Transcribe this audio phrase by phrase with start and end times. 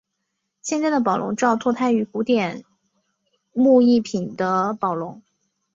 [0.63, 2.63] 现在的宝龙罩脱胎于古典
[3.53, 5.21] 木艺品的宝笼。